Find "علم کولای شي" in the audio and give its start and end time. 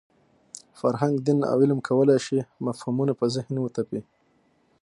1.63-2.39